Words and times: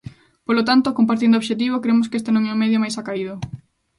Polo 0.47 0.61
tanto, 0.69 0.95
compartindo 0.99 1.39
obxectivo, 1.41 1.81
cremos 1.83 2.07
que 2.09 2.17
este 2.19 2.31
non 2.33 2.43
é 2.49 2.51
o 2.53 2.61
medio 2.61 2.81
máis 2.83 2.95
acaído. 3.01 3.33